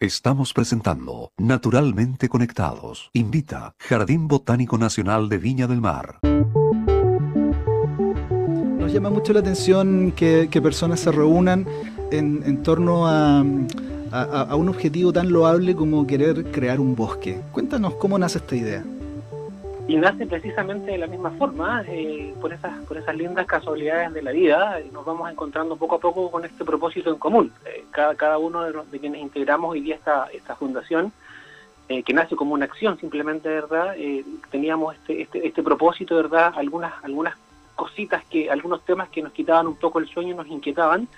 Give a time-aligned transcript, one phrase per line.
[0.00, 3.10] Estamos presentando Naturalmente Conectados.
[3.14, 6.20] Invita Jardín Botánico Nacional de Viña del Mar.
[8.78, 11.66] Nos llama mucho la atención que, personas se reúnan
[12.12, 13.40] en, torno a,
[14.12, 17.40] a un objetivo tan loable como querer crear un bosque.
[17.50, 18.84] Cuéntanos cómo nace esta idea
[19.88, 24.20] y nace precisamente de la misma forma, eh, por, esas, por esas lindas casualidades de
[24.20, 27.50] la vida, nos vamos encontrando poco a poco con este propósito en común.
[27.64, 31.10] Eh, cada, cada uno de, los, de quienes integramos hoy día esta, esta fundación,
[31.88, 33.96] eh, que nace como una acción simplemente, ¿verdad?
[34.50, 36.52] teníamos este, este, este propósito, ¿verdad?
[36.54, 37.34] Algunas, algunas
[37.74, 41.08] cositas, que algunos temas que nos quitaban un poco el sueño, nos inquietaban.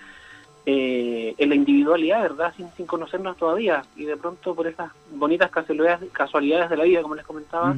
[0.64, 2.54] en la individualidad, ¿verdad?
[2.56, 3.82] Sin, sin conocernos todavía.
[3.96, 7.74] Y de pronto, por esas bonitas casualidades, casualidades de la vida, como les comentaba,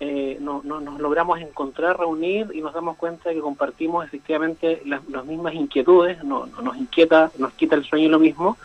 [0.00, 5.02] eh, no, nos logramos encontrar, reunir y nos damos cuenta de que compartimos efectivamente las,
[5.24, 8.56] mismas inquietudes, no, nos inquieta, nos quita el sueño lo mismo,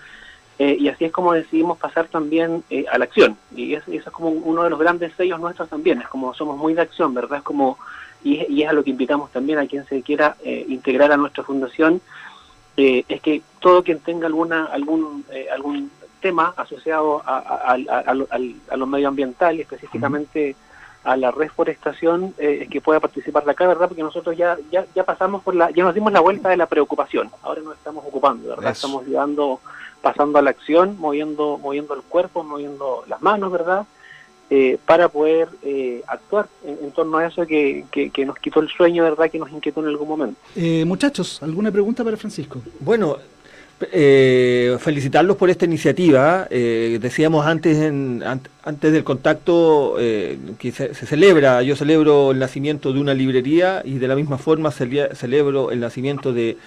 [0.58, 3.38] eh, y así es como decidimos pasar también eh, a la acción.
[3.56, 6.74] Y eso es como uno de los grandes sellos nuestros también, es como somos muy
[6.74, 7.38] de acción, ¿verdad?
[7.38, 7.78] Es como,
[8.24, 12.02] y, es a lo que invitamos también a quien se quiera integrar a nuestra fundación,
[12.76, 19.62] es que todo quien tenga alguna algún algún tema asociado a, a, lo medioambiental y
[19.62, 20.56] específicamente
[21.04, 23.88] a la reforestación eh, que pueda participar de acá, ¿verdad?
[23.88, 26.66] Porque nosotros ya, ya, ya pasamos por la, ya nos dimos la vuelta de la
[26.66, 28.72] preocupación, ahora nos estamos ocupando, ¿verdad?
[28.72, 29.60] Estamos llegando,
[30.02, 33.86] pasando a la acción, moviendo, moviendo el cuerpo, moviendo las manos, ¿verdad?
[34.50, 38.68] Eh, para poder eh, actuar en, torno a eso que, que, que, nos quitó el
[38.68, 39.30] sueño, ¿verdad?
[39.30, 40.40] Que nos inquietó en algún momento.
[40.86, 42.60] muchachos, ¿alguna pregunta para Francisco?
[42.80, 43.18] Bueno,
[43.92, 46.48] eh, felicitarlos por esta iniciativa.
[46.50, 47.78] Eh, decíamos antes,
[48.64, 53.98] antes del contacto eh, que se, celebra, yo celebro el nacimiento de una librería y
[53.98, 56.58] de la misma forma celebro el nacimiento de,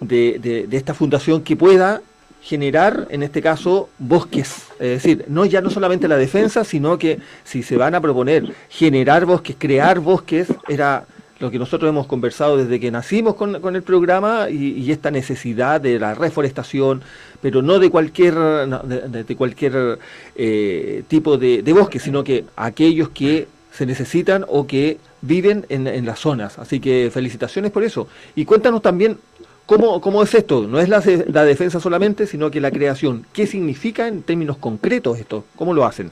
[0.00, 2.02] de, esta fundación que pueda
[2.42, 4.66] generar, en este caso, bosques.
[4.78, 8.54] Es decir, no ya no solamente la defensa, sino que si se van a proponer
[8.68, 11.06] generar bosques, crear bosques, era
[11.38, 15.80] lo que nosotros hemos conversado desde que nacimos con, con el programa y, esta necesidad
[15.80, 17.02] de la reforestación,
[17.42, 19.98] pero no de cualquier, de, cualquier
[20.34, 26.06] eh, tipo de, bosque, sino que aquellos que se necesitan o que viven en, en,
[26.06, 26.58] las zonas.
[26.58, 28.08] Así que felicitaciones por eso.
[28.34, 29.18] Y cuéntanos también
[29.66, 30.66] cómo, cómo es esto.
[30.66, 33.26] No es la, la defensa solamente, sino que la creación.
[33.34, 35.44] ¿Qué significa en términos concretos esto?
[35.56, 36.10] ¿Cómo lo hacen?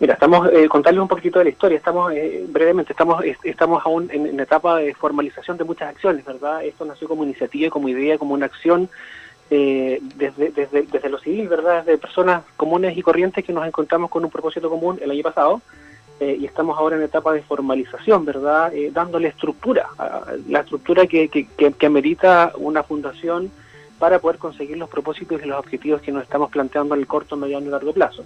[0.00, 1.78] Mira, estamos eh, contarles un poquito de la historia.
[1.78, 6.64] Estamos eh, brevemente, estamos estamos aún en, etapa de formalización de muchas acciones, ¿verdad?
[6.64, 8.88] Esto nació como iniciativa, como idea, como una acción
[9.50, 11.84] eh, desde, desde, desde lo civil, ¿verdad?
[11.84, 15.60] De personas comunes y corrientes que nos encontramos con un propósito común el año pasado
[16.18, 18.72] eh, y estamos ahora en etapa de formalización, ¿verdad?
[18.90, 19.88] dándole estructura,
[20.48, 23.50] la estructura que, que, que, que amerita una fundación
[24.00, 27.36] para poder conseguir los propósitos y los objetivos que nos estamos planteando en el corto,
[27.36, 28.24] mediano y largo plazo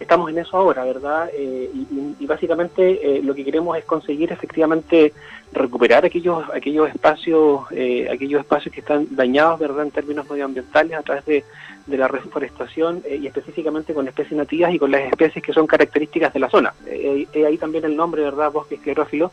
[0.00, 1.30] estamos en eso ahora, ¿verdad?
[1.32, 1.70] Eh,
[2.18, 5.12] y, básicamente eh, lo que queremos es conseguir efectivamente
[5.52, 9.84] recuperar aquellos aquellos espacios eh, aquellos espacios que están dañados, ¿verdad?
[9.84, 11.44] En términos medioambientales a través de,
[11.86, 16.40] la reforestación y específicamente con especies nativas y con las especies que son características de
[16.40, 16.72] la zona.
[16.90, 18.50] ahí también el nombre, ¿verdad?
[18.50, 19.30] Bosque esclerófilo.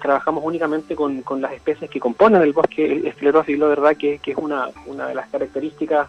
[0.00, 3.96] trabajamos únicamente con, con, las especies que componen el bosque esclerófilo, ¿verdad?
[3.96, 6.08] Que, que es una, una de las características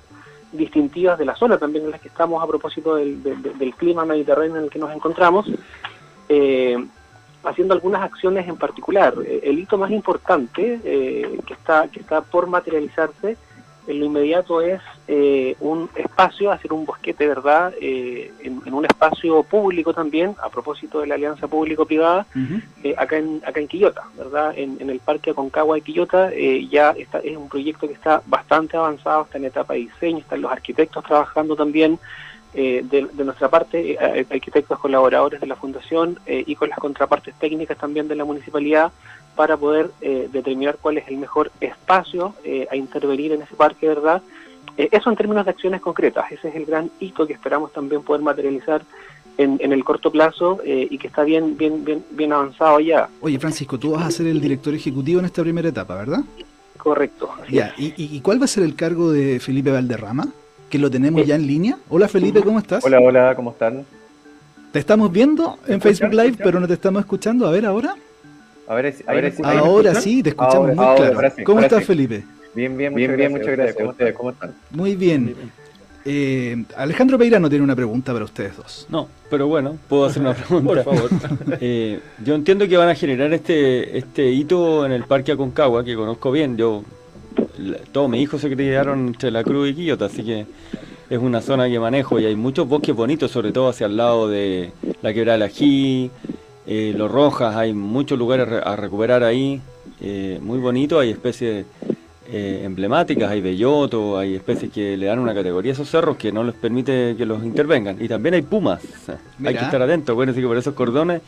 [0.56, 4.64] distintivas de la zona también en las que estamos a propósito del, clima mediterráneo en
[4.64, 5.46] el que nos encontramos,
[6.30, 6.78] eh,
[7.44, 9.14] haciendo algunas acciones en particular.
[9.26, 13.38] Eh, el hito más importante eh, que, está, que está por materializarse
[13.88, 17.74] en lo inmediato es eh, un espacio, hacer un bosquete, ¿verdad?
[17.80, 22.26] Eh, en, un espacio público también, a propósito de la alianza público-privada,
[22.84, 24.54] eh, acá en acá en Quillota, ¿verdad?
[24.58, 26.32] En, el Parque Aconcagua de Quillota
[26.70, 30.42] ya está, es un proyecto que está bastante avanzado, está en etapa de diseño, están
[30.42, 32.00] los arquitectos trabajando también.
[32.54, 33.98] de, nuestra parte,
[34.32, 38.92] arquitectos colaboradores de la Fundación y con las contrapartes técnicas también de la municipalidad
[39.36, 43.88] para poder eh, determinar cuál es el mejor espacio eh, a intervenir en ese parque,
[43.88, 44.22] ¿verdad?
[44.78, 48.02] Eh, eso en términos de acciones concretas, ese es el gran hito que esperamos también
[48.02, 48.84] poder materializar
[49.38, 53.10] en, el corto plazo y que está bien, bien, bien, bien avanzado ya.
[53.20, 56.22] Oye, Francisco, tú vas a ser el director ejecutivo en esta primera etapa, ¿verdad?
[56.78, 57.30] Correcto.
[57.50, 60.30] Ya, ¿y, y, cuál va a ser el cargo de Felipe Valderrama?
[60.70, 61.78] Que lo tenemos ya en línea.
[61.90, 62.86] Hola Felipe, ¿cómo estás?
[62.86, 63.86] Hola, hola, ¿cómo están?
[64.72, 67.46] Te estamos viendo en Facebook Live, pero no te estamos escuchando.
[67.46, 67.96] A ver, ahora.
[68.68, 71.32] Ahora sí, te escuchamos muy claro.
[71.44, 72.24] ¿Cómo estás, Felipe?
[72.54, 73.76] Bien, bien, bien, bien, muchas gracias.
[73.76, 74.56] ¿Cómo, ¿Cómo están?
[74.72, 75.36] Muy bien.
[76.08, 78.86] Eh, Alejandro Peirano tiene una pregunta para ustedes dos.
[78.90, 80.84] No, pero bueno, puedo hacer una pregunta.
[80.84, 81.10] Por favor.
[81.60, 85.96] Eh, yo entiendo que van a generar este este hito en el Parque Aconcagua, que
[85.96, 86.58] conozco bien.
[86.58, 86.84] Yo
[87.92, 90.46] Todos mis hijos se criaron entre La Cruz y Quillota, así que
[91.10, 94.30] es una zona que manejo y hay muchos bosques bonitos, sobre todo hacia el lado
[94.30, 94.72] de
[95.02, 96.12] la quebrada de Ají,
[96.68, 99.62] eh, Los Rojas, hay muchos lugares a recuperar ahí,
[100.02, 101.66] eh, muy bonito, hay especies
[102.28, 106.32] eh, emblemáticas, hay belloto, hay especies que le dan una categoría a esos cerros que
[106.32, 108.04] no les permite que los intervengan.
[108.04, 108.82] Y también hay pumas,
[109.44, 111.22] hay que estar atentos, bueno, así que por esos cordones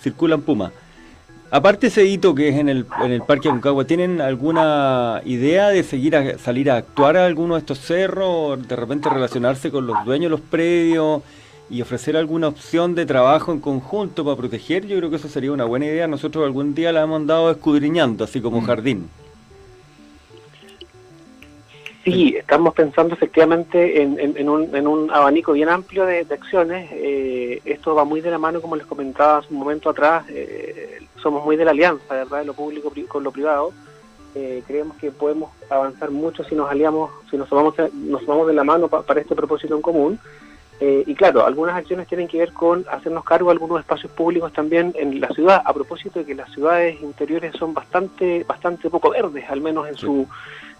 [0.00, 0.72] circulan pumas.
[1.50, 5.84] Aparte ese hito que es en el, en el Parque Aconcagua, ¿tienen alguna idea de
[5.84, 8.66] seguir a, salir a actuar a alguno de estos cerros?
[8.66, 11.22] De repente relacionarse con los dueños de los predios
[11.68, 15.52] y ofrecer alguna opción de trabajo en conjunto para proteger, yo creo que eso sería
[15.52, 16.06] una buena idea.
[16.06, 18.64] Nosotros algún día la hemos andado escudriñando, así como mm.
[18.64, 19.08] jardín.
[22.04, 26.88] Sí, estamos pensando efectivamente en, un, abanico bien amplio de, acciones.
[26.92, 31.00] Eh, esto va muy de la mano, como les comentaba hace un momento atrás, eh,
[31.20, 33.72] somos muy de la alianza, ¿verdad?, de lo público con lo privado.
[34.36, 38.54] Eh, creemos que podemos avanzar mucho si nos aliamos, si nos tomamos, nos tomamos de
[38.54, 40.20] la mano para este propósito en común.
[40.78, 44.52] Eh, y claro, algunas acciones tienen que ver con hacernos cargo de algunos espacios públicos
[44.52, 49.10] también en la ciudad, a propósito de que las ciudades interiores son bastante, bastante poco
[49.10, 50.28] verdes, al menos en su,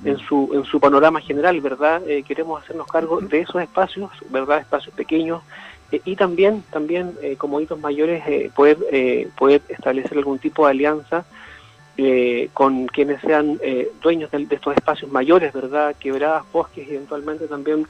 [0.05, 2.03] en su, en su panorama general, ¿verdad?
[2.07, 4.59] Eh, queremos hacernos cargo de esos espacios, ¿verdad?
[4.59, 5.43] Espacios pequeños
[5.91, 8.23] eh, y también, también como hitos mayores,
[8.53, 8.77] poder,
[9.39, 11.25] poder establecer algún tipo de alianza
[12.53, 13.59] con quienes sean
[14.03, 15.97] dueños de, de, estos espacios mayores, ¿verdad?
[15.99, 17.87] Quebradas, bosques eventualmente también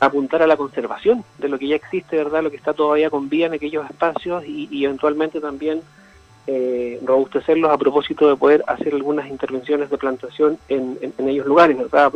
[0.00, 2.42] apuntar a la conservación de lo que ya existe, ¿verdad?
[2.42, 5.82] Lo que está todavía con vida en aquellos espacios y, eventualmente también
[6.46, 11.76] eh, robustecerlos a propósito de poder hacer algunas intervenciones de plantación en, en, ellos lugares,
[11.76, 12.12] ¿verdad?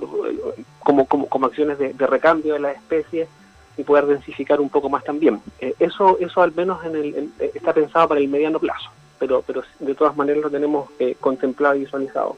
[0.78, 3.28] Como, como, como acciones de, recambio de las especies
[3.76, 5.40] y poder densificar un poco más también.
[5.60, 9.62] Eh, eso, eso al menos en el, está pensado para el mediano plazo, pero, pero
[9.80, 12.36] de todas maneras lo tenemos eh, contemplado y visualizado.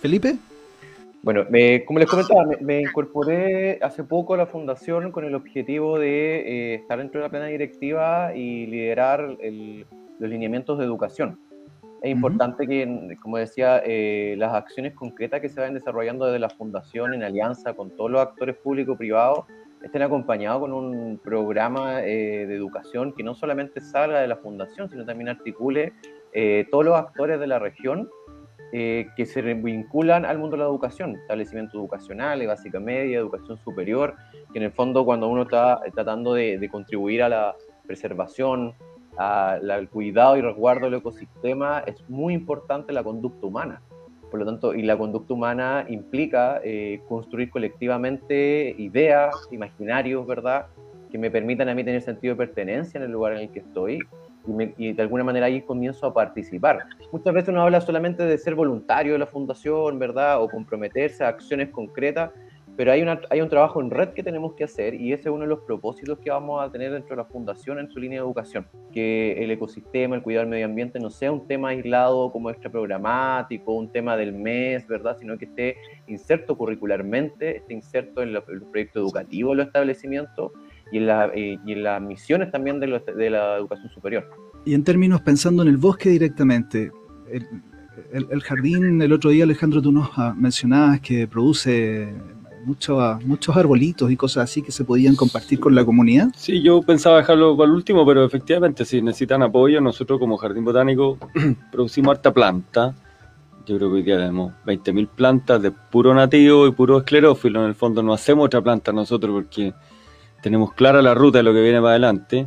[0.00, 0.38] Felipe.
[1.22, 5.98] Bueno, me, como les comentaba, me, incorporé hace poco a la fundación con el objetivo
[5.98, 9.36] de eh, estar dentro de la plena directiva y liderar
[10.18, 11.38] los lineamientos de educación.
[12.02, 16.50] Es importante que, como decía, eh, las acciones concretas que se vayan desarrollando desde la
[16.50, 19.44] fundación en alianza con todos los actores públicos y privados
[19.82, 24.88] estén acompañados con un programa eh, de educación que no solamente salga de la fundación,
[24.88, 25.92] sino también articule
[26.70, 28.08] todos los actores de la región
[28.72, 34.14] eh, que se vinculan al mundo de la educación, establecimientos educacionales, básica media, educación superior,
[34.52, 37.56] que en el fondo cuando uno está tratando de, contribuir a la
[37.86, 38.74] preservación,
[39.16, 43.80] al cuidado y resguardo del ecosistema, es muy importante la conducta humana.
[44.30, 50.66] Por lo tanto, y la conducta humana implica eh, construir colectivamente ideas, imaginarios, ¿verdad?
[51.10, 53.60] Que me permitan a mí tener sentido de pertenencia en el lugar en el que
[53.60, 54.00] estoy
[54.76, 56.86] y, de alguna manera ahí comienzo a participar.
[57.12, 60.42] Muchas veces uno habla solamente de ser voluntario de la fundación, ¿verdad?
[60.42, 62.30] O comprometerse a acciones concretas,
[62.78, 65.34] pero hay, una, hay un trabajo en red que tenemos que hacer y ese es
[65.34, 68.20] uno de los propósitos que vamos a tener dentro de la fundación en su línea
[68.20, 72.30] de educación, que el ecosistema, el cuidado del medio ambiente no sea un tema aislado
[72.30, 75.16] como extra programático, un tema del mes, ¿verdad?
[75.18, 80.52] Sino que esté inserto curricularmente, esté inserto en, el proyecto educativo de los establecimientos
[80.92, 84.28] y en, la, eh, y en las misiones también de, de, la educación superior.
[84.64, 86.90] Y en términos pensando en el bosque directamente,
[87.30, 92.14] el, el, jardín, el otro día Alejandro tú nos mencionabas que produce
[92.64, 96.28] muchos muchos arbolitos y cosas así que se podían compartir con la comunidad.
[96.36, 100.64] Sí, yo pensaba dejarlo para el último, pero efectivamente si necesitan apoyo, nosotros como Jardín
[100.64, 101.18] Botánico
[101.72, 102.94] producimos harta planta.
[103.66, 107.60] Yo creo que hoy día tenemos 20.000 plantas de puro nativo y puro esclerófilo.
[107.60, 109.74] En el fondo no hacemos otra planta nosotros porque
[110.40, 112.46] tenemos clara la ruta de lo que viene para adelante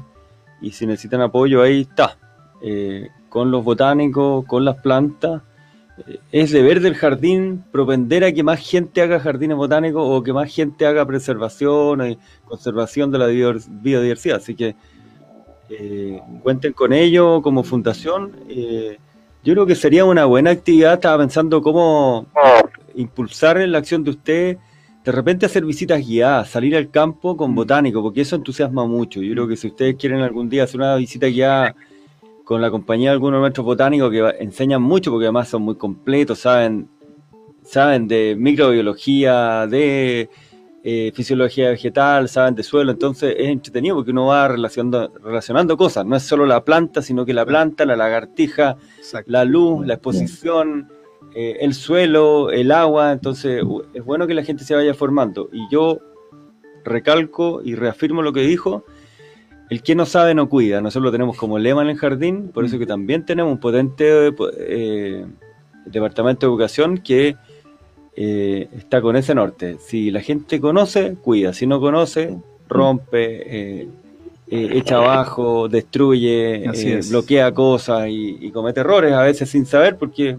[0.62, 2.18] y si necesitan apoyo ahí está,
[2.62, 5.42] eh, con los botánicos, con las plantas.
[6.08, 10.32] Eh, es deber del jardín propender a que más gente haga jardines botánicos o que
[10.32, 14.38] más gente haga preservación y conservación de la biodiversidad.
[14.38, 14.76] Así que
[15.70, 18.32] eh, cuenten con ello como fundación.
[19.44, 20.94] yo creo que sería una buena actividad.
[20.94, 22.28] Estaba pensando cómo
[22.94, 24.58] impulsar la acción de usted
[25.04, 27.56] de repente hacer visitas guiadas, salir al campo con mm.
[27.56, 29.22] botánico, porque eso entusiasma mucho.
[29.22, 31.76] Yo creo que si ustedes quieren algún día hacer una visita guiada
[32.44, 35.76] con la compañía de algunos de nuestros botánicos que enseñan mucho, porque además son muy
[35.76, 36.88] completos, saben,
[37.64, 40.30] saben de microbiología, de
[40.84, 46.06] eh, fisiología vegetal, saben de suelo, entonces es entretenido porque uno va relacionando, relacionando cosas,
[46.06, 48.78] no es solo la planta, sino que la planta, la lagartija,
[49.28, 50.90] la luz, la exposición
[51.36, 53.64] eh, el suelo, el agua, entonces
[53.94, 55.50] es bueno que la gente se vaya formando.
[55.52, 56.00] Y yo
[56.84, 58.86] recalco y reafirmo lo que dijo,
[59.70, 62.66] el que no sabe no cuida, nosotros lo tenemos como lema en el jardín, por
[62.66, 65.26] eso que también tenemos un potente eh,
[65.86, 67.36] departamento de educación que
[68.16, 69.78] eh, está con ese norte.
[69.80, 71.54] Si la gente conoce, cuida.
[71.54, 72.38] Si no conoce,
[72.68, 73.88] rompe, eh,
[74.48, 79.98] eh, echa abajo, destruye, eh, bloquea cosas y, y comete errores, a veces sin saber,
[79.98, 80.38] porque,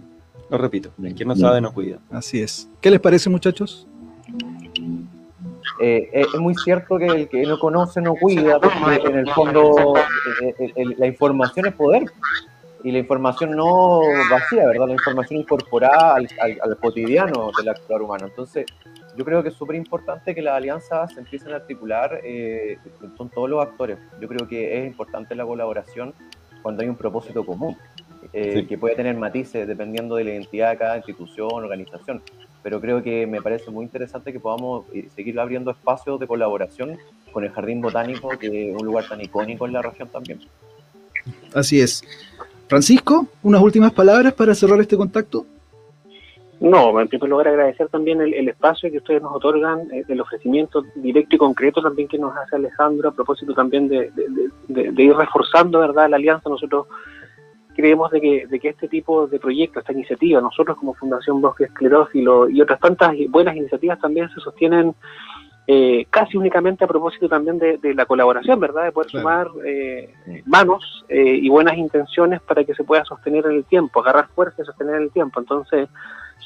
[0.52, 1.98] lo repito, el que no sabe no cuida.
[2.10, 2.68] Así es.
[2.80, 3.86] ¿Qué les parece, muchachos?
[5.80, 9.30] Eh, es es muy cierto que el que no conoce no cuida, porque en el
[9.32, 9.94] fondo
[10.42, 12.04] eh, el- el- la información es poder.
[12.84, 14.88] Y la información no vacía, ¿verdad?
[14.88, 18.26] La información incorporada al, al- al cotidiano del actuar humano.
[18.26, 18.66] Entonces,
[19.16, 22.78] yo creo que es súper importante que las alianzas se empiecen a articular eh,
[23.16, 23.98] con todos los actores.
[24.20, 26.12] Yo creo que es importante la colaboración
[26.60, 27.76] cuando hay un propósito común,
[28.32, 28.66] eh, Sí.
[28.66, 32.22] que puede tener matices dependiendo de la identidad de cada institución, organización
[32.62, 36.96] pero creo que me parece muy interesante que podamos eh, seguir abriendo espacios de colaboración
[37.32, 40.38] con el Jardín Botánico, que es un lugar tan icónico en la región también.
[41.54, 42.04] Así es.
[42.68, 45.44] Francisco, unas últimas palabras para cerrar este contacto.
[46.60, 50.20] No, en primer lugar agradecer también el, el espacio que ustedes nos otorgan, eh, el
[50.20, 54.50] ofrecimiento directo y concreto también que nos hace Alejandro, a propósito también de, de- de-
[54.82, 56.48] de- de ir reforzando verdad la alianza.
[56.48, 56.86] Nosotros
[57.74, 61.64] creemos de que, de que este tipo de proyectos, esta iniciativa, nosotros como Fundación Bosque
[61.64, 64.94] Esclerófilo y otras tantas buenas iniciativas también se sostienen
[65.68, 68.84] eh, casi únicamente a propósito también de, de la colaboración, ¿verdad?
[68.84, 69.22] De poder Claro.
[69.52, 70.12] sumar eh,
[70.44, 74.62] manos eh, y buenas intenciones para que se pueda sostener en el tiempo, agarrar fuerza
[74.62, 75.38] y sostener en el tiempo.
[75.38, 75.88] Entonces,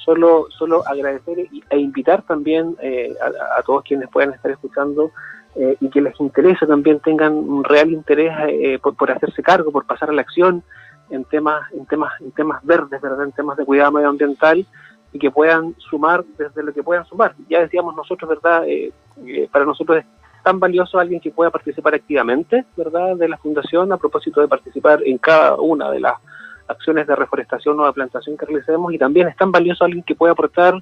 [0.04, 5.11] solo, solo agradecer y- e invitar también eh, a, a todos quienes puedan estar escuchando
[5.56, 9.73] eh, y que les interese también tengan un real interés eh, por, por hacerse cargo,
[9.73, 10.62] por pasar a la acción
[11.10, 13.25] en temas, en temas, en temas verdes, ¿verdad?
[13.25, 14.66] en temas de cuidado medioambiental
[15.12, 17.34] y que puedan sumar desde lo que puedan sumar.
[17.48, 18.66] Ya decíamos nosotros, ¿verdad?
[18.66, 18.92] Eh,
[19.26, 20.06] eh, para nosotros es
[20.42, 23.16] tan valioso alguien que pueda participar activamente, ¿verdad?
[23.16, 26.14] De la fundación a propósito de participar en cada una de las
[26.68, 30.14] acciones de reforestación o de plantación que realicemos y también es tan valioso alguien que
[30.14, 30.75] pueda aportar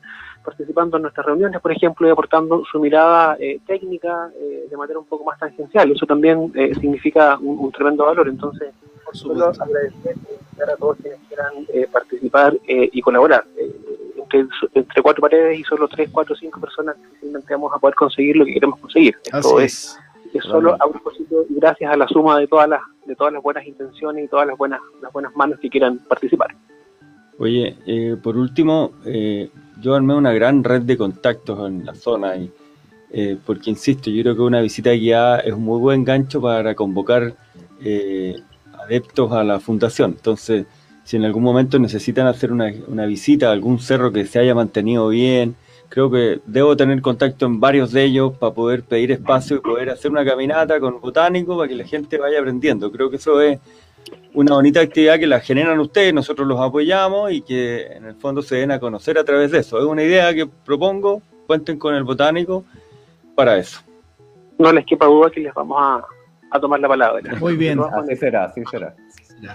[0.45, 4.99] participando en nuestras reuniones, por ejemplo, y aportando su mirada eh, técnica eh, de manera
[4.99, 5.91] un poco más tangencial.
[5.91, 8.29] Eso también eh, significa un, un tremendo valor.
[8.29, 8.73] Entonces,
[9.05, 10.17] Por solo agradecer
[10.71, 13.45] a todos quienes quieran eh, participar eh, y colaborar.
[13.57, 13.71] Eh,
[14.17, 18.37] entre, entre cuatro paredes y solo tres, cuatro, cinco personas difícilmente vamos a poder conseguir
[18.37, 19.17] lo que queremos conseguir.
[19.33, 19.99] Así Esto es,
[20.33, 20.35] es.
[20.35, 22.81] es solo a propósito y gracias a la suma de todas las
[23.15, 26.55] todas las buenas intenciones y todas las buenas las buenas manos que quieran participar.
[27.39, 32.37] Oye, eh, por último, eh, yo armé una gran red de contactos en la zona
[32.37, 32.51] y
[33.17, 36.75] eh, porque insisto, yo creo que una visita guiada es un muy buen gancho para
[36.75, 37.37] convocar
[37.81, 38.35] eh,
[38.77, 40.15] adeptos a la fundación.
[40.17, 40.67] Entonces,
[41.05, 44.53] si en algún momento necesitan hacer una, una visita a algún cerro que se haya
[44.53, 45.55] mantenido bien,
[45.89, 49.91] creo que debo tener contacto en varios de ellos para poder pedir espacio y poder
[49.91, 52.91] hacer una caminata con botánico para que la gente vaya aprendiendo.
[52.91, 53.59] Creo que eso es
[54.35, 58.43] una bonita actividad que la generan ustedes, nosotros los apoyamos y que en el fondo
[58.43, 59.79] se den a conocer a través de eso.
[59.79, 62.65] Es una idea que propongo, cuenten con el botánico
[63.35, 63.81] para eso.
[64.59, 66.05] No les quepa duda que les vamos a,
[66.51, 67.35] a tomar la palabra.
[67.41, 67.81] Muy bien.
[67.81, 68.95] Así será, así será.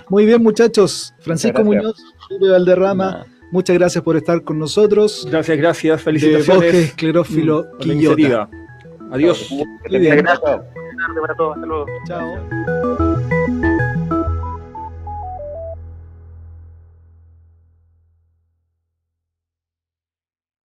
[0.09, 1.13] Muy bien, muchachos.
[1.19, 1.95] Francisco Muñoz,
[2.27, 3.25] Julio Valderrama.
[3.51, 5.27] Muchas gracias por estar con nosotros.
[5.29, 8.50] Gracias, gracias, De felicitaciones Bosque Esclerófilo la Quillota.
[9.12, 9.50] Adiós.
[11.36, 11.56] Todos.
[11.56, 11.86] Hasta luego.
[12.08, 13.89] Chao.